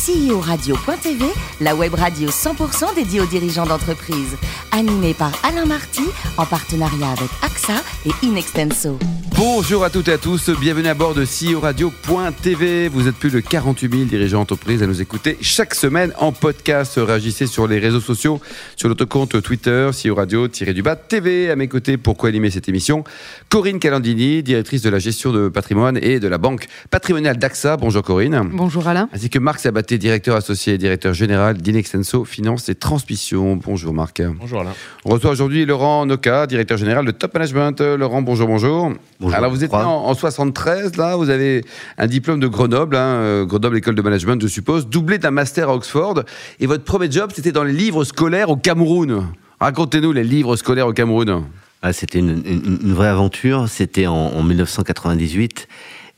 CEO-radio.tv, 0.00 1.26
la 1.60 1.74
web 1.74 1.92
radio 1.92 2.30
100% 2.30 2.94
dédiée 2.94 3.20
aux 3.20 3.26
dirigeants 3.26 3.66
d'entreprise. 3.66 4.34
Animée 4.72 5.12
par 5.12 5.32
Alain 5.44 5.66
Marty, 5.66 6.04
en 6.38 6.46
partenariat 6.46 7.10
avec 7.10 7.28
AXA 7.42 7.74
et 8.06 8.26
Inextenso. 8.26 8.98
Bonjour 9.36 9.84
à 9.84 9.90
toutes 9.90 10.08
et 10.08 10.12
à 10.12 10.18
tous, 10.18 10.50
bienvenue 10.50 10.88
à 10.88 10.94
bord 10.94 11.14
de 11.14 11.24
CEO 11.24 11.60
Radio.tv. 11.60 12.88
Vous 12.88 13.08
êtes 13.08 13.14
plus 13.14 13.30
de 13.30 13.40
48 13.40 13.90
000 13.90 14.04
dirigeants 14.04 14.40
d'entreprise 14.40 14.82
à 14.82 14.86
nous 14.86 15.00
écouter 15.00 15.38
chaque 15.40 15.74
semaine 15.74 16.12
en 16.18 16.32
podcast. 16.32 16.94
Réagissez 16.96 17.46
sur 17.46 17.66
les 17.66 17.78
réseaux 17.78 18.00
sociaux, 18.00 18.40
sur 18.76 18.88
notre 18.88 19.06
compte 19.06 19.40
Twitter, 19.42 19.90
CEO 19.92 20.14
Radio-du-bas 20.14 20.96
TV. 20.96 21.50
À 21.50 21.56
mes 21.56 21.68
côtés 21.68 21.96
pour 21.96 22.16
co-animer 22.16 22.50
cette 22.50 22.68
émission, 22.68 23.02
Corinne 23.48 23.78
Calandini, 23.78 24.42
directrice 24.42 24.82
de 24.82 24.90
la 24.90 24.98
gestion 24.98 25.32
de 25.32 25.48
patrimoine 25.48 25.98
et 26.02 26.20
de 26.20 26.28
la 26.28 26.38
banque 26.38 26.66
patrimoniale 26.90 27.38
d'AXA. 27.38 27.76
Bonjour 27.78 28.02
Corinne. 28.02 28.50
Bonjour 28.52 28.88
Alain. 28.88 29.08
Ainsi 29.12 29.30
que 29.30 29.38
Marc 29.38 29.60
Sabaté, 29.60 29.89
directeur 29.98 30.36
associé 30.36 30.74
et 30.74 30.78
directeur 30.78 31.14
général 31.14 31.56
d'Inextenso 31.58 32.24
Finance 32.24 32.68
et 32.68 32.74
Transmission. 32.74 33.56
Bonjour 33.56 33.92
Marc. 33.94 34.22
Bonjour 34.40 34.60
Alain. 34.60 34.72
On 35.04 35.10
reçoit 35.10 35.30
aujourd'hui 35.30 35.64
Laurent 35.66 36.06
Noca, 36.06 36.46
directeur 36.46 36.78
général 36.78 37.04
de 37.06 37.10
Top 37.10 37.32
Management. 37.34 37.80
Laurent, 37.80 38.22
bonjour, 38.22 38.46
bonjour. 38.46 38.92
Bonjour. 39.20 39.36
Alors 39.36 39.50
vous 39.50 39.64
êtes 39.64 39.72
né 39.72 39.78
en, 39.78 39.82
en 40.06 40.14
73, 40.14 40.96
là, 40.96 41.16
vous 41.16 41.30
avez 41.30 41.64
un 41.98 42.06
diplôme 42.06 42.40
de 42.40 42.46
Grenoble, 42.48 42.96
hein, 42.96 43.00
euh, 43.20 43.44
Grenoble 43.44 43.76
École 43.78 43.94
de 43.94 44.02
Management, 44.02 44.40
je 44.42 44.48
suppose, 44.48 44.86
doublé 44.88 45.18
d'un 45.18 45.30
master 45.30 45.68
à 45.68 45.74
Oxford. 45.74 46.22
Et 46.60 46.66
votre 46.66 46.84
premier 46.84 47.10
job, 47.10 47.30
c'était 47.34 47.52
dans 47.52 47.64
les 47.64 47.72
livres 47.72 48.04
scolaires 48.04 48.50
au 48.50 48.56
Cameroun. 48.56 49.26
Racontez-nous 49.60 50.12
les 50.12 50.24
livres 50.24 50.56
scolaires 50.56 50.86
au 50.86 50.92
Cameroun. 50.92 51.44
Ah, 51.82 51.92
c'était 51.94 52.18
une, 52.18 52.42
une- 52.44 52.78
une 52.82 52.92
vraie 52.92 53.08
aventure. 53.08 53.66
C'était 53.68 54.06
en, 54.06 54.14
en 54.14 54.42
1998. 54.42 55.66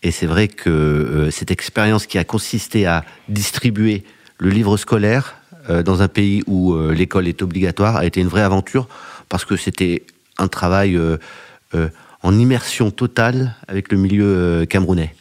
Et 0.03 0.11
c'est 0.11 0.27
vrai 0.27 0.49
que 0.49 0.69
euh, 0.71 1.31
cette 1.31 1.51
expérience 1.51 2.07
qui 2.07 2.19
a 2.19 2.25
consisté 2.25 2.87
à 2.87 3.05
distribuer 3.29 4.05
le 4.39 4.51
livre 4.51 4.77
scolaire 4.77 5.37
euh, 5.71 5.83
dans 5.83 6.03
un 6.03 6.09
pays 6.09 6.43
où 6.47 6.75
euh, 6.75 6.93
l'école 6.93 7.29
est 7.29 7.43
obligatoire 7.43 7.97
a 7.97 8.05
été 8.05 8.21
une 8.21 8.29
vraie 8.29 8.43
aventure 8.43 8.89
parce 9.29 9.45
que 9.45 9.57
c'était 9.57 10.03
un 10.39 10.49
travail 10.49 10.99
en 12.23 12.39
immersion 12.39 12.91
totale 12.91 13.55
avec 13.69 13.91
le 13.93 13.97
milieu 13.99 14.67
camerounais. 14.69 15.15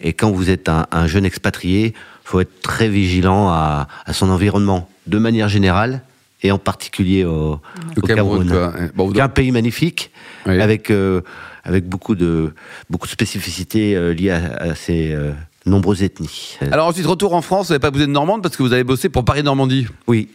Et 0.00 0.12
quand 0.12 0.30
vous 0.30 0.48
êtes 0.48 0.68
un, 0.68 0.86
un 0.92 1.06
jeune 1.06 1.24
expatrié, 1.26 1.92
faut 2.24 2.40
être 2.40 2.62
très 2.62 2.88
vigilant 2.88 3.48
à, 3.48 3.88
à 4.06 4.12
son 4.14 4.30
environnement, 4.30 4.88
de 5.06 5.18
manière 5.18 5.48
générale, 5.48 6.02
et 6.44 6.52
en 6.52 6.58
particulier 6.58 7.24
au, 7.24 7.58
Cameroun, 8.06 8.46
Cameroun. 8.48 8.90
Bon, 8.94 9.10
qui 9.10 9.18
est 9.18 9.22
un 9.22 9.28
pays 9.28 9.50
magnifique, 9.50 10.10
Oui. 10.46 10.60
avec, 10.60 10.90
euh, 10.90 11.22
avec 11.64 11.88
beaucoup, 11.88 12.14
de, 12.14 12.52
beaucoup 12.90 13.06
de 13.06 13.12
spécificités 13.12 13.96
euh, 13.96 14.12
liées 14.14 14.30
à, 14.30 14.54
à 14.58 14.74
ces 14.74 15.12
euh, 15.12 15.32
nombreuses 15.66 16.02
ethnies. 16.02 16.56
Alors 16.70 16.88
ensuite, 16.88 17.06
retour 17.06 17.34
en 17.34 17.42
France, 17.42 17.66
vous 17.68 17.72
n'avez 17.72 17.80
pas 17.80 17.90
bougé 17.90 18.06
de 18.06 18.12
Normande 18.12 18.42
parce 18.42 18.56
que 18.56 18.62
vous 18.62 18.72
avez 18.72 18.84
bossé 18.84 19.08
pour 19.08 19.24
Paris-Normandie. 19.24 19.86
oui, 20.06 20.28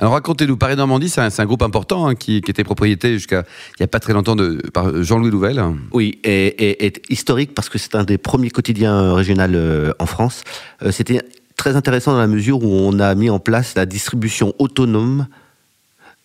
Alors 0.00 0.14
racontez-nous, 0.14 0.56
Paris-Normandie, 0.56 1.08
c'est 1.08 1.20
un, 1.40 1.44
groupe 1.46 1.62
important 1.62 2.06
hein, 2.08 2.14
qui, 2.14 2.40
qui 2.40 2.50
était 2.50 2.64
propriété 2.64 3.12
jusqu'à 3.12 3.44
il 3.78 3.82
n'y 3.82 3.84
a 3.84 3.88
pas 3.88 4.00
très 4.00 4.12
longtemps 4.12 4.34
de, 4.36 4.60
par 4.72 5.02
Jean-Louis 5.02 5.30
Louvel. 5.30 5.62
Oui, 5.92 6.18
et, 6.24 6.46
et- 6.46 6.86
et 6.86 6.92
historique 7.10 7.54
parce 7.54 7.68
que 7.68 7.78
c'est 7.78 7.94
un 7.94 8.04
des 8.04 8.18
premiers 8.18 8.50
quotidiens 8.50 8.94
euh, 8.94 9.12
régionaux 9.14 9.42
euh, 9.54 9.92
en 10.00 10.06
France. 10.06 10.42
Euh, 10.82 10.90
C'était 10.90 11.20
très 11.56 11.76
intéressant 11.76 12.12
dans 12.12 12.18
la 12.18 12.26
mesure 12.26 12.64
où 12.64 12.68
on 12.72 12.98
a 12.98 13.14
mis 13.14 13.30
en 13.30 13.38
place 13.38 13.74
la 13.76 13.86
distribution 13.86 14.52
autonome 14.58 15.26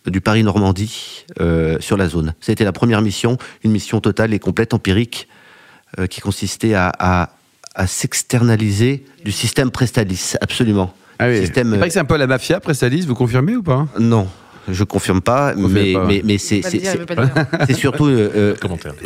du 0.09 0.22
Paris-Normandie 0.22 1.25
euh, 1.41 1.77
sur 1.80 1.97
la 1.97 2.08
zone. 2.08 2.33
C'était 2.39 2.63
la 2.63 2.72
première 2.72 3.02
mission, 3.02 3.38
une 3.63 3.72
mission 3.72 4.00
totale 4.02 4.33
et 4.33 4.39
complète 4.39 4.73
empirique 4.73 5.27
euh, 5.99 6.08
qui 6.08 6.22
consistait 6.22 6.73
à, 6.73 6.91
à- 6.99 7.30
à 7.75 7.86
s'externaliser 7.88 9.05
du 9.23 9.31
système 9.31 9.69
Prestalis, 9.72 10.33
absolument. 10.41 10.94
Ah 11.19 11.27
oui. 11.30 11.39
Système, 11.39 11.72
C'est 11.72 11.77
vrai 11.77 11.88
que 11.88 11.94
c'est 11.94 11.99
un 11.99 12.05
peu 12.05 12.17
la 12.17 12.27
mafia, 12.27 12.59
Prestalis, 12.59 13.02
vous 13.02 13.16
confirmez 13.16 13.55
ou 13.55 13.64
pas? 13.64 13.88
Non, 13.99 14.27
je 14.69 14.83
confirme 14.83 15.21
pas, 15.21 15.53
Confirme 15.53 15.71
mais, 15.73 15.93
pas. 15.93 16.05
mais, 16.05 16.21
mais 16.23 16.37
c'est 16.37 16.61
surtout 17.73 18.07
euh, 18.07 18.53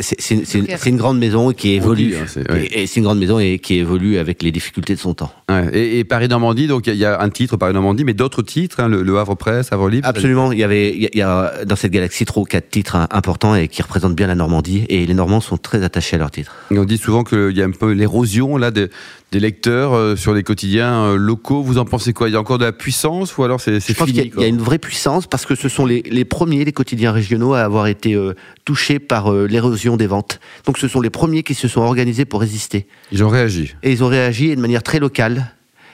c'est 0.00 0.86
une, 0.88 0.96
grande 0.96 1.18
maison 1.18 1.52
qui 1.52 1.72
évolue 1.72 2.08
dit, 2.10 2.14
hein, 2.16 2.24
c'est- 2.26 2.50
ouais. 2.50 2.64
et, 2.66 2.82
et 2.82 2.86
c'est 2.86 2.96
une 3.00 3.04
grande 3.04 3.18
maison 3.18 3.38
et 3.38 3.58
qui 3.58 3.76
évolue 3.78 4.18
avec 4.18 4.42
les 4.42 4.50
difficultés 4.52 4.94
de 4.94 4.98
son 5.00 5.14
temps. 5.14 5.32
Ouais, 5.50 5.68
Et, 5.72 5.98
et 6.00 6.04
Paris-Normandie, 6.04 6.66
donc 6.66 6.86
il 6.86 6.90
y 6.90 6.92
a- 6.92 6.94
il 6.94 7.00
y, 7.00 7.04
a 7.04 7.20
un 7.20 7.30
titre 7.30 7.56
Paris-Normandie, 7.56 8.04
mais 8.04 8.14
d'autres 8.14 8.42
titres, 8.42 8.80
hein, 8.80 8.88
le, 8.88 9.02
le 9.02 9.18
Havre 9.18 9.34
Presse, 9.34 9.72
Havre 9.72 9.88
Libre. 9.88 10.06
Absolument, 10.08 10.52
il 10.52 10.58
y 10.58 10.64
avait 10.64 10.92
il 10.94 11.02
y 11.02 11.06
a- 11.06 11.10
il 11.12 11.18
y 11.18 11.22
a 11.22 11.64
dans 11.64 11.76
cette 11.76 11.92
galaxie 11.92 12.24
trop 12.24 12.44
quatre 12.44 12.70
titres 12.70 12.96
hein, 12.96 13.08
importants 13.10 13.54
et 13.54 13.68
qui 13.68 13.82
représentent 13.82 14.14
bien 14.16 14.26
la 14.26 14.34
Normandie 14.34 14.84
et 14.88 15.04
les 15.06 15.14
Normands 15.14 15.40
sont 15.40 15.56
très 15.58 15.82
attachés 15.82 16.16
à 16.16 16.18
leurs 16.18 16.30
titres. 16.30 16.54
Et 16.70 16.78
on 16.78 16.84
dit 16.84 16.98
souvent 16.98 17.24
qu'il 17.24 17.52
y 17.56 17.62
a 17.62 17.64
un 17.64 17.70
peu 17.70 17.92
l'érosion 17.92 18.56
là 18.56 18.70
des, 18.70 18.88
des 19.32 19.40
lecteurs 19.40 19.94
euh, 19.94 20.16
sur 20.16 20.34
les 20.34 20.42
quotidiens 20.42 21.04
euh, 21.04 21.16
locaux. 21.16 21.62
Vous 21.62 21.78
en 21.78 21.84
pensez 21.84 22.12
quoi? 22.12 22.28
Il 22.28 22.32
y 22.32 22.36
a 22.36 22.40
encore 22.40 22.58
de 22.58 22.64
la 22.64 22.72
puissance 22.72 23.36
ou 23.36 23.44
alors 23.44 23.60
c'est 23.60 23.80
c'est 23.80 23.92
Je 23.94 23.98
pense 23.98 24.06
qu'il 24.10 24.16
fini 24.20 24.32
il 24.36 24.40
y 24.42 24.44
a 24.44 24.48
une 24.48 24.58
vraie 24.58 24.78
puissance 24.78 25.26
parce 25.26 25.46
que 25.46 25.51
ce 25.54 25.68
sont 25.68 25.86
les, 25.86 26.02
les 26.02 26.24
premiers, 26.24 26.64
les 26.64 26.72
quotidiens 26.72 27.12
régionaux 27.12 27.54
à 27.54 27.60
avoir 27.62 27.86
été 27.86 28.14
euh, 28.14 28.34
touchés 28.64 28.98
par 28.98 29.32
euh, 29.32 29.46
l'érosion 29.46 29.96
des 29.96 30.06
ventes. 30.06 30.40
Donc 30.66 30.78
ce 30.78 30.88
sont 30.88 31.00
les 31.00 31.10
premiers 31.10 31.42
qui 31.42 31.54
se 31.54 31.68
sont 31.68 31.80
organisés 31.80 32.24
pour 32.24 32.40
résister. 32.40 32.86
Ils 33.10 33.22
ont 33.24 33.28
réagi. 33.28 33.74
Et 33.82 33.92
ils 33.92 34.02
ont 34.04 34.08
réagi 34.08 34.54
de 34.54 34.60
manière 34.60 34.82
très 34.82 34.98
locale. 34.98 35.52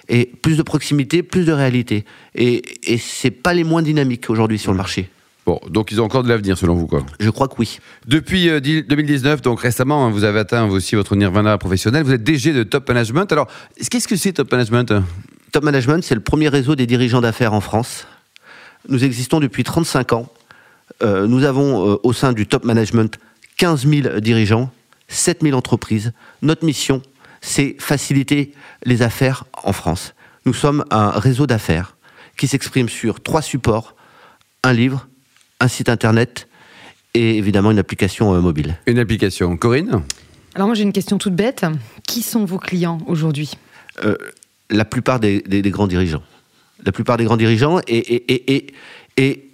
Et 0.09 0.25
plus 0.27 0.57
de 0.57 0.63
proximité, 0.63 1.23
plus 1.23 1.45
de 1.45 1.53
réalité. 1.53 2.05
Et, 2.35 2.63
et 2.93 2.97
c'est 2.99 3.31
pas 3.31 3.53
les 3.53 3.65
moins 3.65 3.83
dynamiques 3.83 4.31
aujourd'hui 4.31 4.59
sur 4.59 4.73
le 4.73 4.79
marché. 4.79 5.11
Bon, 5.45 5.61
donc 5.71 5.93
ils 5.93 6.01
ont 6.01 6.05
encore 6.05 6.23
de 6.23 6.29
l'avenir 6.29 6.57
selon 6.59 6.75
vous 6.75 6.87
quoi? 6.87 7.05
Je 7.21 7.31
crois 7.31 7.49
que 7.49 7.55
oui. 7.59 7.79
Depuis 8.07 8.49
euh, 8.51 8.61
dix- 8.61 8.83
2019, 8.83 9.41
donc 9.43 9.61
récemment, 9.61 10.07
hein, 10.07 10.11
vous 10.11 10.25
avez 10.25 10.39
atteint 10.41 10.67
vous 10.67 10.77
aussi 10.77 10.95
votre 10.95 11.15
nirvana 11.17 11.57
professionnel. 11.59 12.05
Vous 12.05 12.13
êtes 12.13 12.23
DG 12.23 12.53
de 12.53 12.63
Top 12.65 12.87
Management. 12.89 13.31
Alors, 13.33 13.49
qu'est-ce 13.91 14.09
que 14.09 14.17
c'est 14.17 14.33
Top 14.33 14.51
Management? 14.53 14.93
Top 15.53 15.65
Management, 15.65 16.03
c'est 16.05 16.15
le 16.15 16.21
premier 16.21 16.49
réseau 16.49 16.75
des 16.75 16.87
dirigeants 16.87 17.23
d'affaires 17.23 17.55
en 17.55 17.61
France. 17.63 18.07
Nous 18.89 19.05
existons 19.05 19.41
depuis 19.41 19.65
35 19.65 20.13
ans. 20.15 20.29
Euh, 21.03 21.27
nous 21.27 21.45
avons 21.45 21.89
euh, 21.93 21.97
au 22.03 22.13
sein 22.13 22.33
du 22.33 22.47
Top 22.47 22.65
Management 22.65 23.19
15 23.59 23.87
000 23.87 24.21
dirigeants, 24.21 24.71
7 25.09 25.43
000 25.43 25.57
entreprises. 25.57 26.13
Notre 26.43 26.65
mission, 26.65 27.03
c'est 27.41 27.77
faciliter 27.79 28.53
les 28.85 29.03
affaires 29.03 29.45
en 29.63 29.73
France. 29.73 30.15
Nous 30.47 30.55
sommes 30.55 30.85
un 30.91 31.11
réseau 31.11 31.47
d'affaires 31.47 31.97
qui 32.37 32.47
s'exprime 32.49 32.89
sur 32.89 33.21
trois 33.23 33.43
supports 33.43 33.95
un 34.65 34.73
livre, 34.73 35.07
un 35.61 35.69
site 35.69 35.89
internet 35.89 36.49
et 37.15 37.37
évidemment 37.37 37.71
une 37.71 37.79
application 37.79 38.35
euh, 38.35 38.41
mobile. 38.41 38.77
Une 38.87 38.99
application. 38.99 39.57
Corinne 39.57 40.03
Alors 40.55 40.67
moi 40.69 40.75
j'ai 40.75 40.83
une 40.83 40.93
question 40.93 41.19
toute 41.19 41.35
bête. 41.35 41.65
Qui 42.07 42.23
sont 42.23 42.45
vos 42.45 42.59
clients 42.59 42.99
aujourd'hui? 43.07 43.53
Euh, 44.05 44.17
la 44.71 44.85
plupart 44.85 45.21
des, 45.21 45.43
des- 45.43 45.63
des 45.63 45.71
grands 45.71 45.87
dirigeants. 45.87 46.23
La 46.85 46.93
plupart 46.93 47.17
des 47.17 47.25
grands 47.25 47.37
dirigeants 47.37 47.81
et, 47.87 47.97
et, 47.99 48.33
et, 48.33 48.57
et, 48.57 48.67
et 49.17 49.51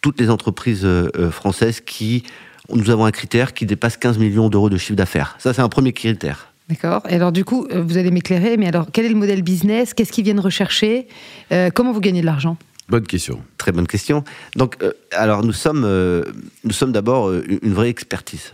toutes 0.00 0.20
les 0.20 0.30
entreprises 0.30 0.84
euh, 0.84 1.08
euh, 1.16 1.30
françaises 1.30 1.80
qui. 1.80 2.24
Nous 2.70 2.90
avons 2.90 3.06
un 3.06 3.10
critère 3.10 3.54
qui 3.54 3.64
dépasse 3.64 3.96
15 3.96 4.18
millions 4.18 4.50
d'euros 4.50 4.68
de 4.68 4.76
chiffre 4.76 4.94
d'affaires. 4.94 5.36
Ça, 5.38 5.54
c'est 5.54 5.62
un 5.62 5.70
premier 5.70 5.94
critère. 5.94 6.52
D'accord. 6.68 7.02
Et 7.08 7.14
alors 7.14 7.32
du 7.32 7.42
coup, 7.44 7.66
euh, 7.70 7.82
vous 7.82 7.96
allez 7.96 8.10
m'éclairer, 8.10 8.58
mais 8.58 8.68
alors 8.68 8.88
quel 8.92 9.06
est 9.06 9.08
le 9.08 9.14
modèle 9.14 9.42
business? 9.42 9.94
Qu'est-ce 9.94 10.12
qu'ils 10.12 10.24
viennent 10.24 10.38
rechercher? 10.40 11.08
Euh, 11.50 11.70
Comment 11.74 11.92
vous 11.92 12.00
gagnez 12.00 12.20
de 12.20 12.26
l'argent? 12.26 12.58
Bonne 12.90 13.06
question. 13.06 13.42
Très 13.56 13.72
bonne 13.72 13.86
question. 13.86 14.22
Donc, 14.56 14.76
euh, 14.82 14.92
alors, 15.12 15.44
nous 15.44 15.52
sommes, 15.52 15.84
euh, 15.84 16.24
nous 16.64 16.72
sommes 16.72 16.92
d'abord 16.92 17.28
euh, 17.28 17.44
une 17.62 17.72
vraie 17.72 17.88
expertise. 17.88 18.52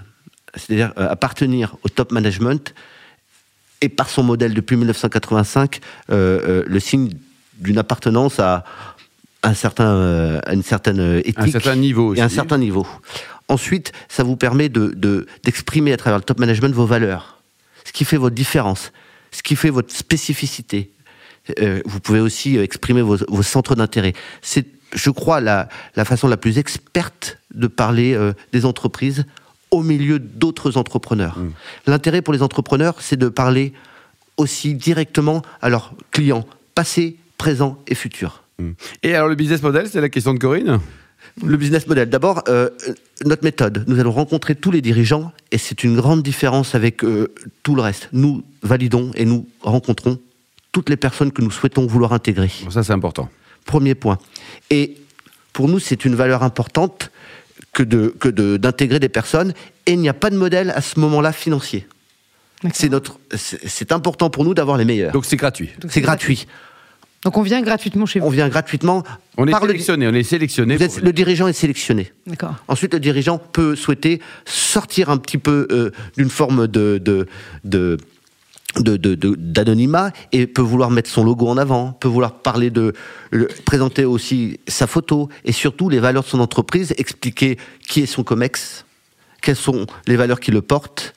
C'est-à-dire 0.55 0.93
euh, 0.99 1.09
appartenir 1.09 1.77
au 1.83 1.89
top 1.89 2.13
management 2.13 2.73
et 3.81 3.89
par 3.89 4.09
son 4.09 4.23
modèle 4.23 4.55
depuis 4.55 4.77
1985, 4.77 5.81
euh, 6.11 6.41
euh, 6.47 6.65
le 6.67 6.81
signe 6.81 7.11
d'une 7.59 7.78
appartenance 7.78 8.38
à, 8.41 8.65
un 9.42 9.54
certain, 9.54 9.94
euh, 9.94 10.41
à 10.47 10.54
une 10.54 10.62
certaine 10.62 11.00
euh, 11.00 11.19
éthique. 11.20 11.38
Un 11.38 11.50
certain 11.50 11.76
niveau 11.76 12.15
Et 12.15 12.20
un 12.20 12.26
aussi. 12.26 12.34
certain 12.34 12.59
niveau. 12.59 12.87
Ensuite, 13.48 13.92
ça 14.09 14.22
vous 14.22 14.37
permet 14.37 14.69
de- 14.69 14.92
de- 14.97 15.26
d'exprimer 15.44 15.92
à 15.92 15.97
travers 15.97 16.19
le 16.19 16.25
top 16.25 16.38
management 16.41 16.75
vos 16.75 16.87
valeurs, 16.87 17.42
ce 17.84 17.92
qui 17.92 18.04
fait 18.04 18.16
votre 18.16 18.34
différence, 18.34 18.91
ce 19.32 19.42
qui 19.42 19.54
fait 19.56 19.70
votre 19.70 19.94
spécificité. 19.94 20.91
Euh, 21.60 21.82
vous 21.84 22.00
pouvez 22.00 22.20
aussi 22.20 22.56
exprimer 22.56 23.03
vos, 23.03 23.18
vos 23.28 23.42
centres 23.42 23.74
d'intérêt. 23.74 24.15
C'est, 24.41 24.65
je 24.95 25.10
crois, 25.10 25.41
la, 25.42 25.68
la 25.95 26.07
façon 26.07 26.27
la 26.27 26.39
plus 26.39 26.57
experte 26.59 27.36
de 27.53 27.66
parler 27.66 28.15
euh, 28.15 28.33
des 28.53 28.65
entreprises 28.65 29.27
au 29.71 29.83
milieu 29.83 30.18
d'autres 30.18 30.78
entrepreneurs. 30.78 31.36
Mmh. 31.39 31.50
L'intérêt 31.89 32.22
pour 32.22 32.33
les 32.33 32.42
entrepreneurs, 32.42 32.95
c'est 33.00 33.16
de 33.18 33.28
parler 33.28 33.74
aussi 34.39 34.72
directement 34.74 35.42
à 35.60 35.68
leurs 35.68 35.92
clients, 36.12 36.47
passé, 36.74 37.16
présent 37.45 37.77
et 37.87 37.95
futur. 37.95 38.43
Et 39.03 39.15
alors 39.15 39.29
le 39.29 39.35
business 39.35 39.61
model, 39.63 39.87
c'est 39.91 40.01
la 40.01 40.09
question 40.09 40.33
de 40.33 40.39
Corinne? 40.39 40.81
Le 41.45 41.57
business 41.59 41.87
model. 41.87 42.09
D'abord, 42.09 42.43
euh, 42.49 42.71
notre 43.27 43.45
méthode. 43.45 43.85
Nous 43.87 43.99
allons 44.01 44.13
rencontrer 44.13 44.55
tous 44.55 44.71
les 44.71 44.81
dirigeants 44.81 45.31
et 45.51 45.59
c'est 45.59 45.85
une 45.85 45.95
grande 45.97 46.23
différence 46.23 46.75
avec 46.75 47.05
euh, 47.05 47.35
tout 47.63 47.75
le 47.75 47.83
reste. 47.83 48.09
Nous 48.13 48.43
validons 48.63 49.11
et 49.15 49.27
nous 49.27 49.47
rencontrons 49.61 50.19
toutes 50.73 50.89
les 50.89 50.97
personnes 50.97 51.33
que 51.33 51.43
nous 51.43 51.51
souhaitons 51.51 51.87
vouloir 51.87 52.13
intégrer. 52.15 52.51
Bon, 52.65 52.71
Ça, 52.71 52.83
c'est 52.83 52.93
important. 52.95 53.29
Premier 53.67 53.95
point. 53.95 54.17
Et 54.71 54.97
pour 55.53 55.69
nous, 55.69 55.79
c'est 55.81 56.05
une 56.07 56.15
valeur 56.15 56.43
importante 56.43 57.11
que 57.75 57.83
de 57.83 58.15
que 58.19 58.29
de- 58.31 58.57
d'intégrer 58.57 59.01
des 59.01 59.11
personnes 59.11 59.53
et 59.87 59.93
il 59.93 59.99
n'y 60.01 60.09
a 60.09 60.15
pas 60.15 60.31
de 60.31 60.37
modèle 60.39 60.71
à 60.71 60.81
ce 60.81 60.99
moment-là 61.01 61.33
financier. 61.33 61.87
C'est 62.73 62.89
notre 62.89 63.19
c'est 63.37 63.93
important 63.93 64.31
pour 64.31 64.45
nous 64.45 64.55
d'avoir 64.55 64.79
les 64.79 64.87
meilleurs. 64.87 65.13
Donc 65.13 65.25
c'est 65.27 65.37
gratuit. 65.37 65.71
C'est 65.91 66.01
gratuit. 66.01 66.47
Donc 67.24 67.36
on 67.38 67.42
vient 67.42 67.62
gratuitement 67.62 68.06
chez 68.06 68.21
vous. 68.21 68.26
On 68.26 68.30
vient 68.30 68.48
gratuitement. 68.48 69.03
On 69.36 69.47
est 69.47 69.50
par 69.50 69.62
le- 69.62 69.68
sélectionné, 69.68 70.06
on 70.09 70.12
est 70.15 70.22
sélectionné. 70.22 70.76
Vous 70.76 70.82
êtes- 70.82 71.00
le 71.03 71.12
dirigeant 71.12 71.48
est 71.48 71.53
sélectionné. 71.54 72.12
D'accord. 72.26 72.54
Ensuite, 72.68 72.92
le 72.92 73.00
dirigeant 73.00 73.38
peut 73.38 73.74
souhaiter 73.76 74.21
sortir 74.44 75.09
un 75.10 75.16
petit 75.16 75.38
peu 75.38 75.66
euh, 75.71 75.91
d'une 76.16 76.28
forme 76.30 76.66
de, 76.66 76.98
de, 76.98 77.26
de 77.65 77.97
de- 78.80 78.97
de- 78.97 79.15
de- 79.15 79.36
d'anonymat 79.38 80.10
et 80.32 80.48
peut 80.48 80.60
vouloir 80.60 80.91
mettre 80.91 81.09
son 81.09 81.22
logo 81.22 81.47
en 81.47 81.56
avant, 81.59 81.92
peut 81.92 82.09
vouloir 82.09 82.32
parler 82.32 82.71
de 82.71 82.92
le- 83.30 83.47
présenter 83.65 84.04
aussi 84.04 84.59
sa 84.66 84.88
photo 84.88 85.28
et 85.44 85.53
surtout 85.53 85.88
les 85.88 86.00
valeurs 86.00 86.24
de 86.24 86.28
son 86.28 86.41
entreprise, 86.41 86.92
expliquer 86.98 87.56
qui 87.88 88.00
est 88.00 88.06
son 88.06 88.24
comex, 88.24 88.84
quelles 89.41 89.54
sont 89.54 89.86
les 90.09 90.16
valeurs 90.16 90.41
qui 90.41 90.50
le 90.50 90.60
portent 90.60 91.15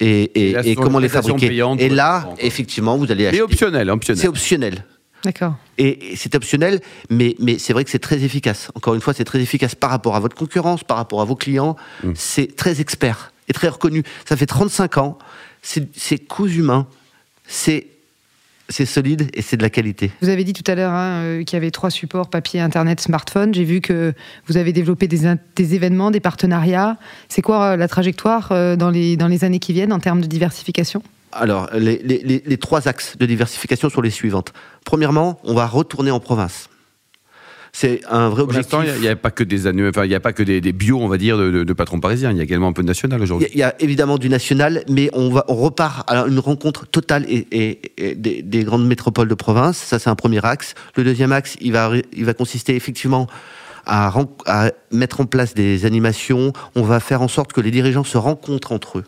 et, 0.00 0.22
et- 0.22 0.50
Et 0.50 0.52
la 0.54 0.66
et 0.66 0.74
comment 0.74 0.98
les 0.98 1.10
fabriquer. 1.10 1.48
payante 1.48 1.80
Et 1.82 1.90
là, 1.90 2.30
effectivement, 2.38 2.96
vous 2.96 3.12
allez 3.12 3.26
acheter. 3.26 3.42
optionnel, 3.42 3.90
optionnel. 3.90 4.20
C'est 4.22 4.28
optionnel. 4.28 4.84
D'accord. 5.24 5.56
Et 5.78 6.12
et 6.12 6.16
c'est 6.16 6.34
optionnel, 6.34 6.80
mais, 7.10 7.34
mais 7.38 7.58
c'est 7.58 7.72
vrai 7.72 7.84
que 7.84 7.90
c'est 7.90 7.98
très 7.98 8.22
efficace. 8.22 8.70
Encore 8.74 8.94
une 8.94 9.00
fois, 9.00 9.14
c'est 9.14 9.24
très 9.24 9.40
efficace 9.40 9.74
par 9.74 9.90
rapport 9.90 10.16
à 10.16 10.20
votre 10.20 10.36
concurrence, 10.36 10.84
par 10.84 10.96
rapport 10.96 11.20
à 11.20 11.24
vos 11.24 11.36
clients. 11.36 11.76
Mm. 12.04 12.12
C'est 12.14 12.56
très 12.56 12.80
expert 12.80 13.32
et 13.48 13.52
très 13.52 13.68
reconnu. 13.68 14.02
Ça 14.28 14.36
fait 14.36 14.46
35 14.46 14.98
ans. 14.98 15.18
C'est 15.62 15.88
c'est 15.96 16.18
coûts 16.18 16.48
humains. 16.48 16.86
C'est 17.46 17.86
c'est 18.68 18.86
solide 18.86 19.30
et 19.34 19.42
c'est 19.42 19.56
de 19.56 19.62
la 19.62 19.70
qualité. 19.70 20.10
Vous 20.20 20.28
avez 20.28 20.44
dit 20.44 20.52
tout 20.52 20.68
à 20.70 20.74
l'heure 20.74 20.92
hein, 20.92 21.22
euh, 21.22 21.44
qu'il 21.44 21.56
y 21.56 21.56
avait 21.56 21.70
trois 21.70 21.90
supports, 21.90 22.28
papier, 22.28 22.60
internet, 22.60 23.00
smartphone. 23.00 23.54
J'ai 23.54 23.64
vu 23.64 23.80
que 23.80 24.12
vous 24.46 24.56
avez 24.56 24.72
développé 24.72 25.06
des, 25.06 25.34
des 25.54 25.74
événements, 25.74 26.10
des 26.10 26.20
partenariats. 26.20 26.96
C'est 27.28 27.42
quoi 27.42 27.72
euh, 27.72 27.76
la 27.76 27.88
trajectoire 27.88 28.50
euh, 28.52 28.76
dans, 28.76 28.90
les, 28.90 29.16
dans 29.16 29.28
les 29.28 29.44
années 29.44 29.60
qui 29.60 29.72
viennent 29.72 29.92
en 29.92 30.00
termes 30.00 30.20
de 30.20 30.26
diversification? 30.26 31.02
Alors, 31.36 31.68
les, 31.74 31.98
les- 32.02 32.22
les- 32.24 32.42
les 32.44 32.56
trois 32.58 32.88
axes 32.88 33.16
de 33.18 33.26
diversification 33.26 33.88
sont 33.90 34.00
les 34.00 34.10
suivantes. 34.10 34.52
Premièrement, 34.84 35.38
on 35.44 35.54
va 35.54 35.66
retourner 35.66 36.10
en 36.10 36.20
province. 36.20 36.68
C'est 37.72 38.00
un 38.08 38.30
vrai 38.30 38.44
Pour 38.44 38.54
l'instant, 38.54 38.78
objectif. 38.78 39.00
il 39.02 39.04
n'y 39.04 39.08
a, 39.12 39.16
pas 39.16 39.30
que 39.30 39.44
des 39.44 39.66
annuels, 39.66 39.90
enfin, 39.90 40.04
il 40.04 40.08
n'y 40.08 40.14
a 40.14 40.20
pas 40.20 40.32
que 40.32 40.42
des, 40.42 40.62
des 40.62 40.72
bio, 40.72 40.98
on 40.98 41.08
va 41.08 41.18
dire, 41.18 41.36
de, 41.36 41.50
de- 41.50 41.62
de 41.64 41.72
patrons 41.74 42.00
parisiens. 42.00 42.30
Il 42.30 42.38
y 42.38 42.40
a 42.40 42.42
également 42.42 42.68
un 42.68 42.72
peu 42.72 42.80
de 42.80 42.86
national 42.86 43.20
aujourd'hui. 43.20 43.48
il 43.52 43.58
y 43.58 43.62
a 43.62 43.74
évidemment 43.80 44.16
du 44.16 44.30
national, 44.30 44.82
mais 44.88 45.10
on, 45.12 45.28
va, 45.28 45.44
on 45.48 45.56
repart 45.56 46.10
à 46.10 46.24
une 46.26 46.38
rencontre 46.38 46.86
totale 46.86 47.26
et, 47.28 47.46
et- 47.52 47.92
et 47.98 48.14
des, 48.14 48.40
des 48.40 48.64
grandes 48.64 48.86
métropoles 48.86 49.28
de 49.28 49.34
province. 49.34 49.76
Ça, 49.76 49.98
c'est 49.98 50.08
un 50.08 50.14
premier 50.14 50.42
axe. 50.42 50.74
Le 50.96 51.04
deuxième 51.04 51.32
axe, 51.32 51.56
il 51.60 51.72
va, 51.72 51.90
il 52.14 52.24
va 52.24 52.32
consister 52.32 52.74
effectivement 52.76 53.26
à 53.84 54.10
mettre 54.90 55.20
en 55.20 55.26
place 55.26 55.52
des 55.54 55.84
animations. 55.84 56.52
On 56.76 56.82
va 56.82 56.98
faire 56.98 57.20
en 57.22 57.28
sorte 57.28 57.52
que 57.52 57.60
les 57.60 57.70
dirigeants 57.70 58.04
se 58.04 58.16
rencontrent 58.18 58.72
entre 58.72 58.98
eux. 58.98 59.04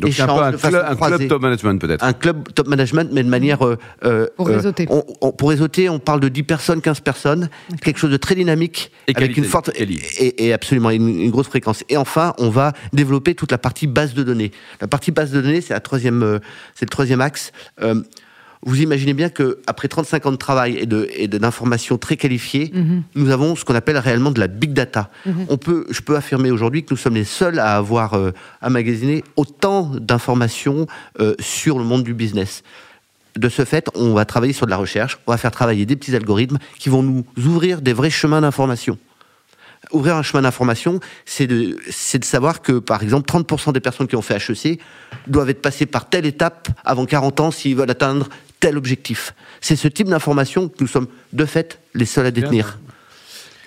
Donc 0.00 0.12
c'est 0.12 0.22
un 0.22 0.26
peu 0.26 0.32
un, 0.42 0.52
club, 0.52 0.84
un 0.88 0.94
croisée. 0.96 1.16
club 1.16 1.28
top 1.28 1.42
management 1.42 1.80
peut-être. 1.80 2.04
Un 2.04 2.12
club 2.12 2.52
top 2.54 2.66
management, 2.68 3.10
mais 3.12 3.22
de 3.22 3.28
manière. 3.28 3.64
euh, 3.64 3.76
euh, 4.04 4.26
Pour 4.36 4.48
euh, 4.48 4.56
réseauter. 4.56 4.86
on- 4.90 5.04
on- 5.20 5.32
pour 5.32 5.50
réseauter, 5.50 5.88
on 5.88 5.98
parle 5.98 6.20
de 6.20 6.28
10 6.28 6.42
personnes, 6.42 6.80
15 6.80 7.00
personnes, 7.00 7.48
quelque 7.82 7.98
chose 7.98 8.10
de 8.10 8.16
très 8.16 8.34
dynamique, 8.34 8.90
Et 9.06 9.12
avec 9.16 9.28
qualité- 9.30 9.40
une 9.40 9.44
forte. 9.46 9.70
Et, 9.76 10.46
et 10.46 10.52
absolument, 10.52 10.90
une, 10.90 11.08
une 11.08 11.30
grosse 11.30 11.46
fréquence. 11.48 11.84
Et 11.88 11.96
enfin, 11.96 12.34
on 12.38 12.50
va 12.50 12.72
développer 12.92 13.34
toute 13.34 13.52
la 13.52 13.58
partie 13.58 13.86
base 13.86 14.14
de 14.14 14.22
données. 14.22 14.50
La 14.80 14.88
partie 14.88 15.10
base 15.12 15.30
de 15.30 15.40
données, 15.40 15.60
c'est 15.60 15.74
la 15.74 15.80
troisième, 15.80 16.22
euh, 16.22 16.38
c'est 16.74 16.86
le 16.86 16.90
troisième 16.90 17.20
axe. 17.20 17.52
Vous 18.66 18.80
imaginez 18.80 19.12
bien 19.12 19.28
que 19.28 19.58
après 19.66 19.88
35 19.88 20.24
ans 20.24 20.32
de 20.32 20.36
travail 20.36 20.78
et 20.78 20.86
de 20.86 21.06
et 21.14 21.28
d'informations 21.28 21.98
très 21.98 22.16
qualifiées, 22.16 22.72
nous 23.14 23.30
avons 23.30 23.56
ce 23.56 23.64
qu'on 23.64 23.74
appelle 23.74 23.98
réellement 23.98 24.30
de 24.30 24.40
la 24.40 24.46
big 24.46 24.72
data. 24.72 25.10
On 25.48 25.58
peut, 25.58 25.86
je 25.90 26.00
peux 26.00 26.16
affirmer 26.16 26.50
aujourd'hui 26.50 26.82
que 26.82 26.88
nous 26.90 26.96
sommes 26.96 27.14
les 27.14 27.24
seuls 27.24 27.58
à 27.58 27.76
avoir 27.76 28.14
euh, 28.14 28.32
amagasiné 28.62 29.22
autant 29.36 29.90
d'informations 29.94 30.86
euh, 31.20 31.34
sur 31.40 31.78
le 31.78 31.84
monde 31.84 32.04
du 32.04 32.14
business. 32.14 32.62
De 33.36 33.48
ce 33.48 33.64
fait, 33.64 33.90
on 33.94 34.14
va 34.14 34.24
travailler 34.24 34.52
sur 34.52 34.64
de 34.64 34.70
la 34.70 34.76
recherche, 34.76 35.18
on 35.26 35.32
va 35.32 35.38
faire 35.38 35.50
travailler 35.50 35.84
des 35.86 35.96
petits 35.96 36.14
algorithmes 36.14 36.58
qui 36.78 36.88
vont 36.88 37.02
nous 37.02 37.24
ouvrir 37.36 37.82
des 37.82 37.92
vrais 37.92 38.10
chemins 38.10 38.40
d'information. 38.40 38.96
Ouvrir 39.92 40.16
un 40.16 40.22
chemin 40.22 40.42
d'information, 40.42 41.00
c'est 41.26 41.46
de, 41.46 41.78
c'est 41.90 42.18
de 42.18 42.24
savoir 42.24 42.62
que, 42.62 42.78
par 42.78 43.02
exemple, 43.02 43.30
30% 43.30 43.72
des 43.72 43.80
personnes 43.80 44.06
qui 44.06 44.16
ont 44.16 44.22
fait 44.22 44.36
HEC 44.36 44.80
doivent 45.26 45.50
être 45.50 45.60
passées 45.60 45.84
par 45.84 46.08
telle 46.08 46.24
étape 46.26 46.68
avant 46.84 47.04
40 47.04 47.40
ans 47.40 47.50
s'ils 47.50 47.76
veulent 47.76 47.90
atteindre 47.90 48.28
tel 48.60 48.76
objectif. 48.76 49.34
C'est 49.60 49.76
ce 49.76 49.88
type 49.88 50.08
d'information 50.08 50.68
que 50.68 50.74
nous 50.80 50.86
sommes, 50.86 51.06
de 51.32 51.44
fait, 51.44 51.80
les 51.94 52.04
seuls 52.06 52.26
à 52.26 52.30
détenir. 52.30 52.78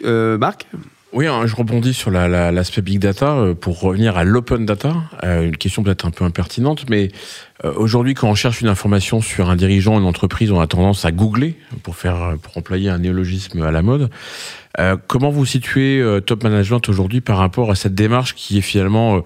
Euh, 0.05 0.37
Marc 0.37 0.67
Oui, 1.13 1.25
hein, 1.25 1.45
je 1.45 1.55
rebondis 1.55 1.93
sur 1.93 2.11
la- 2.11 2.27
la- 2.27 2.51
l'aspect 2.51 2.81
big 2.81 2.99
data 2.99 3.31
euh, 3.31 3.53
pour 3.53 3.79
revenir 3.79 4.17
à 4.17 4.23
l'open 4.23 4.65
data. 4.65 4.93
Euh, 5.23 5.43
une 5.43 5.55
question 5.57 5.81
peut-être 5.81 6.05
un 6.05 6.11
peu 6.11 6.25
impertinente, 6.25 6.85
mais 6.89 7.09
euh, 7.63 7.73
aujourd'hui, 7.75 8.13
quand 8.13 8.29
on 8.29 8.35
cherche 8.35 8.61
une 8.61 8.67
information 8.67 9.21
sur 9.21 9.49
un 9.49 9.55
dirigeant, 9.55 9.97
une 9.99 10.05
entreprise, 10.05 10.51
on 10.51 10.59
a 10.59 10.67
tendance 10.67 11.05
à 11.05 11.11
googler 11.11 11.55
pour 11.83 11.95
faire, 11.95 12.35
pour 12.41 12.57
employer 12.57 12.89
un 12.89 12.99
néologisme 12.99 13.61
à 13.63 13.71
la 13.71 13.81
mode. 13.81 14.09
Euh, 14.79 14.97
comment 15.07 15.29
vous 15.31 15.45
situez 15.45 15.99
euh, 16.01 16.19
top 16.19 16.43
management 16.43 16.87
aujourd'hui 16.89 17.21
par 17.21 17.37
rapport 17.37 17.71
à 17.71 17.75
cette 17.75 17.95
démarche 17.95 18.35
qui 18.35 18.57
est 18.59 18.61
finalement 18.61 19.17
euh, 19.17 19.21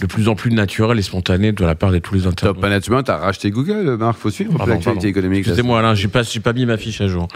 de 0.00 0.06
plus 0.06 0.28
en 0.28 0.34
plus 0.34 0.50
naturelle 0.50 0.98
et 0.98 1.02
spontanée 1.02 1.52
de 1.52 1.64
la 1.64 1.74
part 1.74 1.90
de 1.90 1.98
tous 1.98 2.14
les 2.14 2.20
Top 2.22 2.32
internautes 2.32 2.60
management 2.60 3.08
a 3.08 3.16
racheté 3.16 3.50
Google, 3.50 3.96
Marc, 3.96 4.18
faut 4.18 4.30
suivre 4.30 4.64
l'actualité 4.66 5.08
économique. 5.08 5.40
Excusez-moi 5.40 5.78
Alain, 5.78 5.94
j'ai 5.94 6.08
pas, 6.08 6.22
j'ai 6.22 6.40
pas 6.40 6.52
mis 6.52 6.66
ma 6.66 6.76
fiche 6.76 7.00
à 7.00 7.08
jour. 7.08 7.28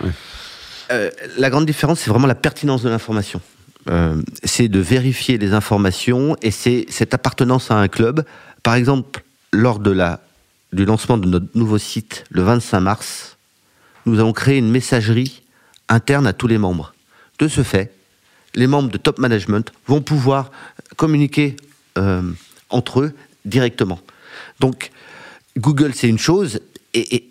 Euh, 0.91 1.11
la 1.39 1.51
grande 1.51 1.67
différence, 1.67 2.01
c'est 2.01 2.11
vraiment 2.11 2.27
la 2.27 2.35
pertinence 2.35 2.83
de 2.83 2.91
l'information. 2.91 3.41
Euh, 3.89 4.21
c'est 4.45 4.69
de 4.69 4.79
vérifier 4.79 5.39
les 5.39 5.55
informations 5.55 6.37
et 6.43 6.51
c'est 6.51 6.85
cette 6.91 7.15
appartenance 7.15 7.71
à 7.71 7.77
un 7.77 7.89
club. 7.89 8.25
Par 8.63 8.75
exemple, 8.75 9.23
lors 9.53 9.79
de 9.79 9.91
la, 9.91 10.21
du 10.73 10.85
lancement 10.85 11.17
de 11.17 11.27
notre 11.27 11.47
nouveau 11.55 11.79
site 11.79 12.25
le 12.31 12.43
25 12.43 12.81
mars, 12.81 13.39
nous 14.05 14.19
avons 14.19 14.33
créé 14.33 14.59
une 14.59 14.71
messagerie 14.71 15.43
interne 15.89 16.27
à 16.27 16.35
tous 16.35 16.47
les 16.47 16.59
membres. 16.59 16.95
De 17.39 17.49
ce 17.49 17.63
fait, 17.63 17.95
les 18.55 18.67
membres 18.67 18.91
de 18.91 18.99
top 18.99 19.19
management 19.19 19.73
vont 19.87 20.03
pouvoir 20.03 20.51
communiquer 20.97 21.57
euh, 21.97 22.23
entre 22.71 23.01
eux 23.01 23.13
directement. 23.45 24.01
Donc, 24.61 24.91
Google, 25.57 25.93
c'est 25.95 26.09
une 26.09 26.19
chose, 26.19 26.61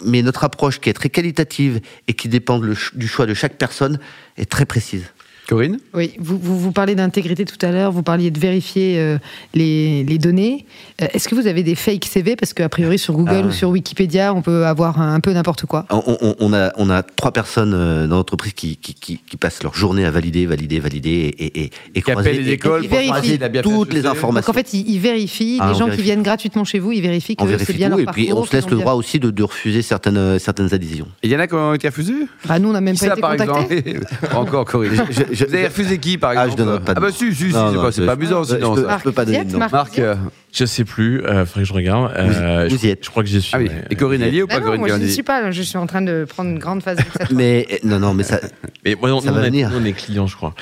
mais 0.03 0.21
notre 0.21 0.43
approche 0.43 0.79
qui 0.79 0.89
est 0.89 0.93
très 0.93 1.09
qualitative 1.09 1.81
et 2.07 2.13
qui 2.13 2.27
dépend 2.27 2.59
du 2.59 3.07
choix 3.07 3.25
de 3.25 3.33
chaque 3.33 3.57
personne 3.57 3.99
est 4.37 4.49
très 4.49 4.65
précise. 4.65 5.05
Corinne 5.49 5.79
Oui, 5.95 6.13
vous, 6.19 6.37
vous, 6.37 6.59
vous 6.59 6.71
parlez 6.71 6.93
d'intégrité 6.93 7.43
tout 7.43 7.57
à 7.65 7.71
l'heure, 7.71 7.91
vous 7.91 8.03
parliez 8.03 8.29
de 8.29 8.39
vérifier 8.39 8.99
euh, 8.99 9.17
les, 9.55 10.03
les 10.03 10.17
données. 10.19 10.67
Euh, 11.01 11.07
Est-ce 11.11 11.27
que 11.27 11.33
vous 11.33 11.47
avez 11.47 11.63
des 11.63 11.73
fake 11.73 12.05
CV 12.05 12.35
Parce 12.35 12.53
qu'a 12.53 12.69
priori, 12.69 12.99
sur 12.99 13.15
Google 13.15 13.41
Ah. 13.43 13.47
ou 13.47 13.51
sur 13.51 13.69
Wikipédia, 13.69 14.33
on 14.35 14.43
peut 14.43 14.67
avoir 14.67 15.01
un, 15.01 15.15
un 15.15 15.19
peu 15.19 15.33
n'importe 15.33 15.65
quoi. 15.65 15.85
On, 15.89 16.03
on- 16.21 16.35
on 16.39 16.53
a, 16.53 16.71
on 16.77 16.89
a 16.91 17.01
trois 17.01 17.31
personnes 17.31 17.73
euh, 17.73 18.05
dans 18.05 18.17
l'entreprise 18.17 18.53
qui, 18.53 18.77
qui, 18.77 18.93
qui- 18.93 19.17
qui 19.17 19.37
passent 19.37 19.63
leur 19.63 19.73
journée 19.73 20.05
à 20.05 20.11
valider, 20.11 20.45
valider, 20.45 20.79
valider 20.79 21.09
et, 21.39 21.61
et, 21.63 21.71
et, 21.95 22.01
croiser- 22.01 22.33
les 22.33 22.49
et- 22.49 22.53
écoles 22.53 22.85
et 22.85 22.87
pour 22.87 22.97
vérifie 22.99 23.39
croiser, 23.39 23.61
toutes 23.63 23.93
les 23.93 24.05
informations. 24.05 24.51
Donc 24.51 24.55
en 24.55 24.59
fait, 24.59 24.73
ils, 24.73 24.87
ils 24.87 24.99
vérifient, 24.99 25.57
Ah, 25.61 25.71
les 25.73 25.79
gens 25.79 25.89
qui 25.89 26.01
viennent 26.03 26.21
gratuitement 26.21 26.63
chez 26.63 26.77
vous, 26.77 26.91
ils 26.91 27.01
vérifient 27.01 27.35
que 27.35 27.41
on 27.43 27.47
c'est 27.47 27.53
vérifie 27.53 27.73
bien 27.73 27.89
leur 27.89 27.99
et 27.99 28.05
puis 28.05 28.31
on 28.33 28.45
se 28.45 28.55
laisse 28.55 28.69
le 28.69 28.77
droit 28.77 28.93
aussi 28.93 29.19
de, 29.19 29.31
de 29.31 29.43
refuser 29.43 29.81
certaines, 29.81 30.37
certaines 30.37 30.71
adhésions. 30.75 31.07
Et 31.23 31.27
il 31.27 31.31
y 31.31 31.35
en 31.35 31.39
a 31.39 31.47
qui 31.47 31.55
ont 31.55 31.73
été 31.73 31.87
refusés? 31.87 32.13
Bah, 32.47 32.59
nous, 32.59 32.69
on 32.69 32.73
n'a 32.73 32.81
même 32.81 32.95
Qui 32.95 33.07
pas 33.07 33.15
ça, 33.15 33.33
été 33.33 33.45
contactés. 33.47 33.99
Encore, 34.35 34.65
Corinne. 34.65 35.01
Je- 35.39 35.45
Vous 35.45 35.53
avez 35.55 35.67
refusé 35.67 35.97
qui, 35.97 36.17
par 36.17 36.31
Ah, 36.31 36.45
exemple 36.45 36.51
je 36.51 36.57
donnerai 36.57 36.79
pas 36.79 36.93
de 36.93 36.97
Ah, 36.97 37.01
bah 37.01 37.07
nom. 37.07 37.13
si, 37.13 37.33
si, 37.33 37.47
si, 37.49 37.53
Non, 37.53 37.69
c'est 37.69 37.75
non, 37.75 37.81
pas- 37.83 37.91
c'est 37.91 38.01
je- 38.01 38.05
pas 38.05 38.11
amusant, 38.13 38.43
je- 38.43 38.55
sinon. 38.55 38.75
je- 38.75 38.81
ça. 38.83 38.97
je 38.99 39.03
peux 39.03 39.11
pas 39.11 39.25
donner 39.25 39.45
de 39.45 39.51
nom. 39.53 39.59
Marc 39.59 39.71
Marc, 39.71 39.99
euh, 39.99 40.15
Je 40.51 40.65
sais 40.65 40.83
plus, 40.83 41.23
euh, 41.25 41.45
faudrait 41.45 41.61
que 41.61 41.67
je 41.67 41.73
regarde. 41.73 42.11
Euh, 42.17 42.67
vous 42.69 42.77
je, 42.79 42.87
y 42.87 42.89
êtes. 42.89 43.05
je 43.05 43.09
crois 43.11 43.21
que 43.21 43.29
j'y 43.29 43.39
suis. 43.39 43.55
ah 43.55 43.59
oui. 43.59 43.69
Et 43.91 43.95
Corinne 43.95 44.23
Allier 44.23 44.41
ou 44.41 44.47
Bah 44.47 44.55
pas 44.55 44.59
non, 44.61 44.65
Corinne 44.65 44.79
moi 44.79 44.87
je 44.89 44.93
n'y 44.95 44.99
Garnier 45.01 45.13
suis 45.13 45.21
pas, 45.23 45.51
je 45.51 45.61
suis 45.61 45.77
en 45.77 45.85
train 45.85 46.01
de 46.01 46.25
prendre 46.27 46.49
une 46.49 46.57
grande 46.57 46.81
phase 46.81 46.97
de 46.97 47.03
Mais 47.35 47.67
euh, 47.71 47.75
non, 47.83 47.99
non, 47.99 48.15
mais 48.15 48.23
ça, 48.23 48.39
Mais 48.83 48.95
moi, 48.99 49.11
on, 49.11 49.21
Ça 49.21 49.29
on 49.29 49.33
va 49.35 49.41
est, 49.41 49.45
venir. 49.45 49.71
on 49.79 49.85
est 49.85 49.93
clients, 49.93 50.25
je 50.25 50.35
crois. 50.35 50.55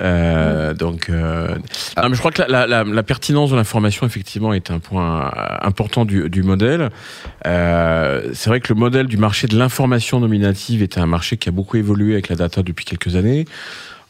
Euh, 0.00 0.74
donc, 0.74 1.08
euh, 1.10 1.48
non, 2.00 2.08
mais 2.08 2.14
je 2.14 2.18
crois 2.20 2.30
que 2.30 2.40
la, 2.42 2.46
la- 2.48 2.66
la- 2.68 2.84
la 2.84 3.02
pertinence 3.02 3.50
de 3.50 3.56
l'information, 3.56 4.06
effectivement, 4.06 4.52
est 4.52 4.70
un 4.70 4.78
point 4.78 5.26
euh, 5.26 5.56
important 5.62 6.04
du, 6.04 6.30
du 6.30 6.44
modèle. 6.44 6.90
Euh, 7.46 8.30
c'est 8.34 8.48
vrai 8.48 8.60
que 8.60 8.72
le 8.72 8.78
modèle 8.78 9.06
du 9.06 9.16
marché 9.16 9.48
de 9.48 9.58
l'information 9.58 10.20
nominative 10.20 10.82
est 10.82 10.98
un 10.98 11.06
marché 11.06 11.36
qui 11.36 11.48
a 11.48 11.52
beaucoup 11.52 11.76
évolué 11.76 12.12
avec 12.12 12.28
la 12.28 12.36
data 12.36 12.62
depuis 12.62 12.84
quelques 12.84 13.16
années. 13.16 13.44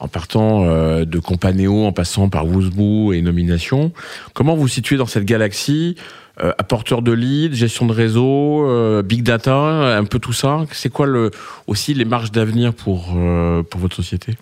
En 0.02 0.08
partant 0.08 0.64
euh, 0.64 1.04
de 1.04 1.20
Companeo, 1.20 1.86
en 1.86 1.92
passant 1.92 2.28
par 2.28 2.44
Woozmoo 2.44 3.12
et 3.12 3.22
Nomination. 3.22 3.92
Comment 4.34 4.56
vous 4.56 4.66
situez 4.66 4.96
dans 4.96 5.06
cette 5.06 5.24
galaxie 5.24 5.94
euh, 6.42 6.52
apporteur 6.58 7.02
de 7.02 7.12
leads, 7.12 7.54
gestion 7.54 7.86
de 7.86 7.92
réseau, 7.92 8.66
euh, 8.66 9.02
big 9.02 9.22
data, 9.22 9.52
un 9.96 10.04
peu 10.04 10.18
tout 10.18 10.32
ça? 10.32 10.66
C'est 10.72 10.88
quoi 10.88 11.06
aussi 11.68 11.94
les 11.94 12.04
marges 12.04 12.32
d'avenir 12.32 12.74
pour, 12.74 13.14
euh, 13.14 13.62
pour 13.62 13.80
votre 13.80 13.94
société? 13.94 14.34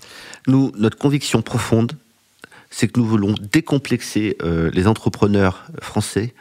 Nous, 0.47 0.73
notre 0.79 0.97
conviction 0.97 1.43
profonde, 1.43 1.93
c'est 2.71 2.89
que 2.89 2.99
nous 2.99 3.07
voulons 3.07 3.35
décomplexer 3.53 4.39
euh, 4.43 4.71
les 4.73 4.87
entrepreneurs 4.87 5.67
français 5.83 6.33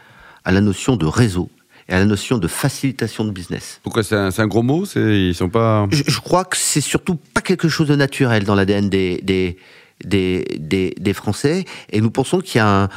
à 0.45 0.53
la 0.53 0.61
notion 0.61 0.95
de 0.95 1.05
réseau 1.05 1.49
et 1.89 1.93
à 1.93 1.99
la 1.99 2.05
notion 2.05 2.37
de 2.37 2.47
facilitation 2.47 3.25
de 3.25 3.31
business. 3.31 3.79
Pourquoi 3.83 4.03
c'est 4.03 4.15
un, 4.15 4.47
gros 4.47 4.63
mot 4.63 4.85
Ils 4.95 5.33
sont 5.35 5.49
pas. 5.49 5.87
Je, 5.91 6.03
je 6.07 6.19
crois 6.19 6.45
que 6.45 6.55
c'est 6.55 6.81
surtout 6.81 7.15
pas 7.15 7.41
quelque 7.41 7.67
chose 7.67 7.87
de 7.87 7.95
naturel 7.95 8.43
dans 8.45 8.55
l'ADN 8.55 8.89
des, 8.89 9.19
des, 9.23 9.57
des, 10.05 10.45
des, 10.59 10.93
des 10.99 11.13
Français, 11.13 11.65
et 11.91 11.99
nous 11.99 12.11
pensons 12.11 12.39
qu'il 12.39 12.57
y 12.59 12.61
a 12.61 12.83
un, 12.83 12.89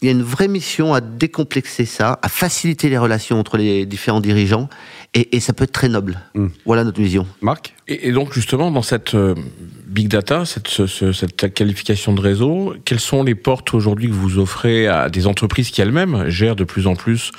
il 0.00 0.06
y 0.06 0.08
a 0.08 0.12
une 0.12 0.22
vraie 0.22 0.48
mission 0.48 0.94
à 0.94 1.00
décomplexer 1.00 1.84
ça, 1.84 2.18
à 2.22 2.28
faciliter 2.28 2.88
les 2.88 2.98
relations 2.98 3.38
entre 3.38 3.56
les 3.56 3.86
différents 3.86 4.20
dirigeants, 4.20 4.68
et, 5.14 5.36
et 5.36 5.40
ça 5.40 5.52
peut 5.52 5.64
être 5.64 5.72
très 5.72 5.88
noble. 5.88 6.18
Mm. 6.34 6.46
Voilà 6.66 6.82
notre 6.84 7.00
vision. 7.00 7.24
Marc 7.40 7.74
Et, 7.86 8.08
et 8.08 8.12
donc 8.12 8.32
justement, 8.32 8.70
dans 8.72 8.82
cette 8.82 9.14
euh, 9.14 9.34
big 9.86 10.08
data, 10.08 10.44
cette, 10.44 10.66
ce- 10.68 10.86
ce- 10.88 11.12
cette 11.12 11.52
qualification 11.54 12.14
de 12.14 12.20
réseau, 12.20 12.74
quelles 12.84 12.98
sont 13.00 13.22
les 13.22 13.36
portes 13.36 13.74
aujourd'hui 13.74 14.08
que 14.08 14.14
vous 14.14 14.38
offrez 14.38 14.88
à 14.88 15.08
des 15.08 15.26
entreprises 15.28 15.70
qui 15.70 15.80
elles-mêmes 15.82 16.28
gèrent 16.28 16.56
de 16.56 16.64
plus 16.64 16.86
en 16.88 16.96
plus 16.96 17.30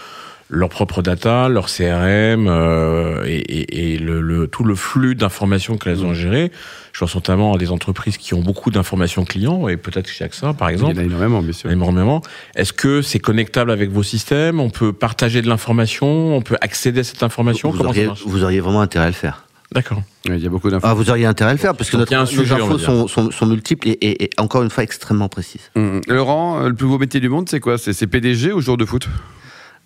leur 0.55 0.69
propre 0.69 1.01
data, 1.01 1.50
leur 1.50 1.65
CRM 1.67 2.48
euh, 2.48 3.24
et, 3.25 3.38
et- 3.39 3.93
et 3.93 3.98
le, 3.98 4.22
le- 4.22 4.48
tout 4.48 4.63
le 4.63 4.75
flux 4.75 5.15
d'informations 5.15 5.77
qu'elles 5.77 6.05
ont 6.05 6.13
géré 6.13 6.51
Je 6.93 7.00
pense 7.00 7.15
notamment 7.15 7.53
à 7.53 7.57
des 7.57 7.72
entreprises 7.72 8.17
qui 8.17 8.33
ont 8.36 8.41
beaucoup 8.41 8.69
d'informations 8.69 9.25
clients 9.25 9.67
et 9.67 9.77
peut-être 9.77 10.07
chez 10.07 10.24
AXA 10.24 10.53
par 10.53 10.69
Il 10.69 10.74
y 10.74 10.75
exemple. 10.75 10.98
en 10.98 11.01
a 11.01 11.03
énormément, 11.03 11.41
bien 11.41 11.53
sûr. 11.53 11.72
énormément. 11.72 12.22
Est-ce 12.55 12.72
que 12.74 13.01
c'est 13.01 13.19
connectable 13.19 13.72
avec 13.72 13.89
vos 13.91 14.03
systèmes? 14.03 14.60
On 14.60 14.69
peut 14.69 14.93
partager 14.93 15.41
de 15.41 15.48
l'information 15.50 16.36
On 16.38 16.41
peut 16.41 16.57
accéder 16.62 17.00
à 17.00 17.03
cette 17.03 17.24
information? 17.24 17.72
Vous 17.72 17.81
auriez, 17.81 18.05
marche? 18.07 18.22
vous 18.25 18.43
auriez 18.43 18.60
vraiment 18.60 18.81
intérêt 18.81 19.05
à 19.05 19.10
le 19.10 19.13
faire. 19.13 19.45
D'accord. 19.72 20.03
Il 20.25 20.38
y 20.38 20.45
a 20.45 20.50
beaucoup 20.50 20.69
d'infos. 20.69 20.86
Ah, 20.88 20.93
vous 20.93 21.10
auriez 21.10 21.25
intérêt 21.25 21.50
à 21.50 21.53
le 21.53 21.60
faire, 21.60 21.75
parce 21.75 21.89
que 21.89 21.98
notre, 21.98 22.15
nos 22.15 22.27
sujet, 22.27 22.53
va 22.55 22.63
infos 22.63 22.77
sont, 22.77 23.07
sont, 23.07 23.31
sont 23.31 23.45
multiples 23.48 23.88
et, 23.89 23.91
et- 23.93 24.24
et 24.25 24.29
encore 24.38 24.62
une 24.62 24.69
fois 24.69 24.83
extrêmement 24.83 25.29
précises. 25.29 25.72
Hum. 25.75 26.00
Laurent, 26.07 26.62
euh, 26.62 26.67
le 26.69 26.75
plus 26.75 26.86
beau 26.86 27.00
métier 27.00 27.19
du 27.19 27.27
monde, 27.27 27.50
c'est 27.50 27.60
quoi? 27.60 27.79
C'est 27.79 28.05
PDG 28.05 28.51
ou 28.53 28.62
joueur 28.62 28.77
de 28.77 28.86
foot? 28.86 29.10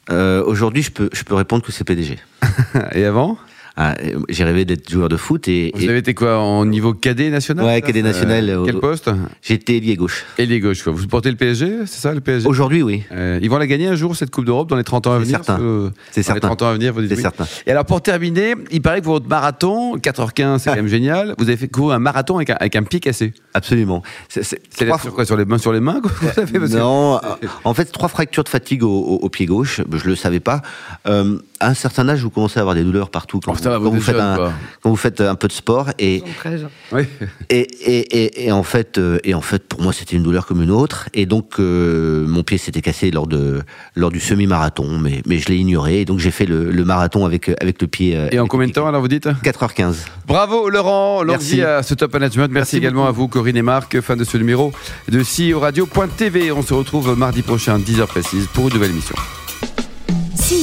Euh, 0.09 0.43
Aujourd'hui, 0.43 0.83
je 0.83 0.91
peux, 0.91 1.09
je 1.13 1.23
peux 1.23 1.35
répondre 1.35 1.63
que 1.63 1.71
c'est 1.71 1.83
PDG. 1.83 2.19
Et 2.93 3.05
avant? 3.05 3.37
Ah, 3.79 3.93
euh, 4.03 4.19
J'ai 4.27 4.43
rêvé 4.43 4.65
d'être 4.65 4.89
joueur 4.89 5.07
de 5.07 5.17
foot 5.17 5.47
et, 5.47 5.71
Vous 5.75 5.83
et 5.83 5.89
avez 5.89 5.99
été 5.99 6.13
quoi 6.15 6.39
En 6.39 6.65
niveau 6.65 6.93
cadet 6.93 7.29
national 7.29 7.63
Ouais, 7.63 7.81
cadet 7.81 8.01
national, 8.01 8.49
Euh, 8.49 8.61
euh, 8.61 8.65
Quel 8.65 8.79
poste 8.79 9.09
j'étais 9.43 9.77
ailier 9.77 9.95
gauche. 9.95 10.25
Ailier 10.39 10.59
gauche. 10.59 10.81
quoi. 10.83 10.91
Vous 10.93 11.01
supportez 11.01 11.29
le 11.29 11.37
PSG 11.37 11.85
C'est 11.85 11.99
ça 12.01 12.13
le 12.13 12.19
PSG 12.21 12.47
Aujourd'hui, 12.47 12.81
oui, 12.81 13.03
Euh, 13.11 13.39
Ils 13.41 13.49
vont 13.51 13.57
la 13.59 13.67
gagner 13.67 13.87
un 13.87 13.95
jour, 13.95 14.15
cette 14.15 14.31
Coupe 14.31 14.45
d'Europe, 14.45 14.67
dans 14.69 14.75
les 14.77 14.83
30 14.83 15.05
ans 15.05 15.11
à 15.13 15.19
C'est 15.19 15.25
venir 15.25 15.37
certain. 15.43 15.61
euh, 15.61 15.89
c'est 16.11 16.21
Dans 16.21 16.33
les 16.33 16.39
certain. 16.39 16.47
30 16.47 16.61
ans 16.63 16.67
à 16.69 16.73
venir, 16.73 16.91
vous 16.93 17.01
dites 17.01 17.09
C'est 17.11 17.15
oui. 17.17 17.21
certain. 17.21 17.45
Et 17.67 17.71
alors, 17.71 17.85
pour 17.85 18.01
terminer, 18.01 18.55
il 18.71 18.81
paraît 18.81 18.99
que 19.01 19.05
votre 19.05 19.27
marathon, 19.27 19.95
4h15, 19.97 20.57
c'est 20.59 20.69
quand 20.71 20.75
même 20.75 20.87
génial. 20.87 21.35
Vous 21.37 21.47
avez 21.47 21.57
fait 21.57 21.69
un 21.77 21.99
marathon 21.99 22.37
avec 22.37 22.49
un, 22.49 22.55
avec 22.59 22.75
un 22.75 22.83
pied 22.83 22.99
cassé. 22.99 23.33
Absolument. 23.53 24.01
C'est- 24.27 24.59
trois- 24.87 24.97
sur 24.99 25.13
quoi 25.13 25.23
Sur 25.25 25.37
les 25.37 25.45
mains, 25.45 25.57
sur 25.59 25.71
les 25.71 25.79
mains 25.81 26.01
quoi, 26.01 26.11
vous 26.45 26.55
avez 26.55 26.79
Non, 26.79 27.19
en 27.63 27.73
fait, 27.75 27.85
trois 27.85 28.09
fractures 28.09 28.43
de 28.43 28.49
fatigue 28.49 28.81
au, 28.83 28.89
au- 28.89 29.17
au 29.17 29.29
pied 29.29 29.45
gauche. 29.45 29.81
Je 29.91 30.07
le 30.07 30.15
savais 30.15 30.39
pas. 30.39 30.61
Euh, 31.07 31.37
à 31.59 31.69
un 31.69 31.73
certain 31.73 32.07
âge, 32.09 32.21
vous 32.23 32.29
commencez 32.29 32.57
à 32.59 32.61
avoir 32.61 32.75
des 32.75 32.83
douleurs 32.83 33.09
partout 33.09 33.39
quand, 33.43 33.51
Oh, 33.53 33.55
ça 33.71 33.79
quand 33.83 33.89
vous 33.91 34.01
faites 34.01 34.15
jeune, 34.15 34.23
un, 34.25 34.35
quoi. 34.35 34.53
quand 34.81 34.89
vous 34.89 34.95
faites 34.95 35.21
un 35.21 35.35
peu 35.35 35.47
de 35.47 35.53
sport. 35.53 35.89
Et, 35.99 36.19
73. 36.41 36.67
Oui. 36.93 37.01
et, 37.49 37.59
et, 37.59 38.23
et, 38.23 38.45
et 38.47 38.51
en 38.51 38.63
fait, 38.63 38.97
euh, 38.97 39.19
et 39.23 39.33
en 39.33 39.41
fait, 39.41 39.67
pour 39.67 39.81
moi, 39.81 39.93
c'était 39.93 40.15
une 40.15 40.23
douleur 40.23 40.45
comme 40.45 40.61
une 40.61 40.71
autre. 40.71 41.09
Et 41.13 41.25
donc, 41.25 41.59
euh, 41.59 42.25
mon 42.27 42.43
pied 42.43 42.57
s'était 42.57 42.81
cassé 42.81 43.11
lors 43.11 43.27
de 43.27 43.61
lors 43.95 44.11
du 44.11 44.19
semi-marathon, 44.19 44.99
mais, 44.99 45.21
mais 45.25 45.39
je 45.39 45.49
l'ai 45.49 45.57
ignoré. 45.57 46.01
Et 46.01 46.05
donc, 46.05 46.19
j'ai 46.19 46.31
fait 46.31 46.45
le, 46.45 46.71
le 46.71 46.85
marathon 46.85 47.25
avec 47.25 47.49
avec 47.61 47.81
le 47.81 47.87
pied. 47.87 48.15
euh, 48.15 48.29
Et 48.31 48.39
en 48.39 48.47
combien 48.47 48.67
de 48.67 48.73
temps 48.73 48.87
alors 48.87 49.01
vous 49.01 49.07
dites? 49.07 49.27
4h15. 49.27 49.95
Bravo 50.27 50.69
Laurent, 50.69 51.23
Merci. 51.25 51.61
à 51.61 51.83
ce 51.83 51.93
top 51.93 52.13
management. 52.13 52.47
Merci, 52.51 52.53
Merci 52.53 52.77
également 52.77 53.01
beaucoup. 53.05 53.09
à 53.09 53.11
vous 53.13 53.27
Corinne 53.27 53.57
et 53.57 53.61
Marc, 53.61 53.99
fan 54.01 54.17
de 54.17 54.23
ce 54.23 54.37
numéro 54.37 54.71
de 55.09 55.21
CEO 55.23 55.59
Radio.tv. 55.59 56.51
On 56.51 56.61
se 56.61 56.73
retrouve 56.73 57.17
mardi 57.17 57.41
prochain, 57.41 57.77
10h 57.79 58.05
précise, 58.07 58.47
pour 58.53 58.67
une 58.67 58.73
nouvelle 58.75 58.91
émission. 58.91 59.15